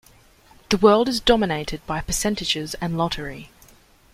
The 0.69 0.77
world 0.77 1.07
is 1.07 1.19
dominated 1.19 1.85
by 1.85 2.01
percentages 2.01 2.73
and 2.81 2.97
lottery. 2.97 3.51